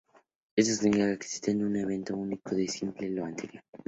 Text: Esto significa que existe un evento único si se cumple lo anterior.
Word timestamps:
Esto 0.55 0.73
significa 0.73 1.05
que 1.09 1.13
existe 1.13 1.51
un 1.51 1.75
evento 1.75 2.15
único 2.17 2.55
si 2.55 2.67
se 2.67 2.79
cumple 2.79 3.07
lo 3.11 3.23
anterior. 3.23 3.63